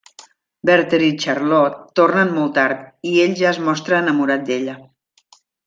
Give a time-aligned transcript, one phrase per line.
[0.69, 4.77] Werther i Charlotte tornen molt tard, i ell ja es mostra enamorat d'ella.